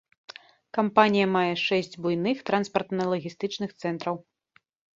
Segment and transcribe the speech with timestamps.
[0.77, 4.15] Кампанія мае шэсць буйных транспартна-лагістычных цэнтраў.